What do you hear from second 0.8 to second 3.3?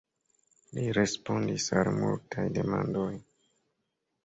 respondis al multaj demandoj.